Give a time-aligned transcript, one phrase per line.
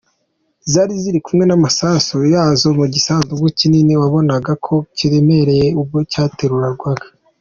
[0.71, 7.05] Zari ziri kumwe n’amasasu yazo mu gisanduku kinini wabonaga ko kiremereye ubwo cyaterurwaga.